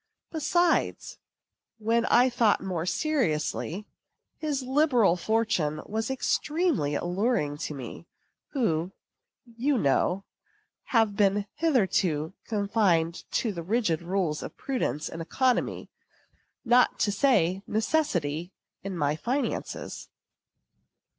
[0.31, 1.19] Besides,
[1.77, 3.85] when I thought more seriously,
[4.39, 8.07] his liberal fortune was extremely alluring to me,
[8.53, 8.93] who,
[9.45, 10.23] you know,
[10.85, 15.91] have been hitherto confined to the rigid rules of prudence and economy,
[16.65, 20.09] not to say necessity, in my finances.